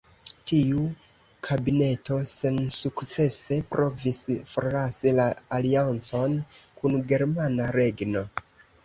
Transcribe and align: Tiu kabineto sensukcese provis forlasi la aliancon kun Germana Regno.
Tiu 0.51 0.83
kabineto 1.47 2.15
sensukcese 2.31 3.57
provis 3.73 4.21
forlasi 4.53 5.13
la 5.19 5.27
aliancon 5.59 6.35
kun 6.81 6.97
Germana 7.13 7.69
Regno. 7.77 8.25